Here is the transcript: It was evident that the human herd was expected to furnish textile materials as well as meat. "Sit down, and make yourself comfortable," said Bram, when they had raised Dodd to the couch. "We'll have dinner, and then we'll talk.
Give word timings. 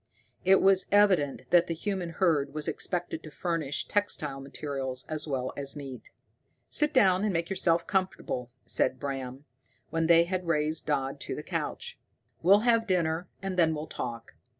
It 0.43 0.61
was 0.61 0.87
evident 0.91 1.43
that 1.51 1.67
the 1.67 1.75
human 1.75 2.09
herd 2.09 2.55
was 2.55 2.67
expected 2.67 3.21
to 3.21 3.29
furnish 3.29 3.85
textile 3.87 4.39
materials 4.41 5.05
as 5.07 5.27
well 5.27 5.53
as 5.55 5.75
meat. 5.75 6.09
"Sit 6.71 6.91
down, 6.91 7.23
and 7.23 7.31
make 7.31 7.51
yourself 7.51 7.85
comfortable," 7.85 8.49
said 8.65 8.99
Bram, 8.99 9.45
when 9.91 10.07
they 10.07 10.23
had 10.23 10.47
raised 10.47 10.87
Dodd 10.87 11.19
to 11.19 11.35
the 11.35 11.43
couch. 11.43 11.99
"We'll 12.41 12.61
have 12.61 12.87
dinner, 12.87 13.27
and 13.43 13.57
then 13.59 13.75
we'll 13.75 13.85
talk. 13.85 14.33